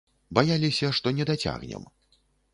Баяліся, 0.37 0.89
што 1.01 1.13
не 1.21 1.29
дацягнем. 1.33 1.87